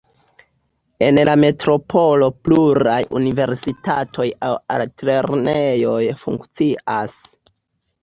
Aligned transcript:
En 1.07 1.19
la 1.29 1.35
metropolo 1.43 2.31
pluraj 2.47 2.97
universitatoj 3.21 4.29
aŭ 4.51 4.53
altlernejoj 4.81 6.05
funkcias. 6.27 7.25